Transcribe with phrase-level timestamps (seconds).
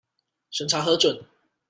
[0.49, 1.23] 審查核准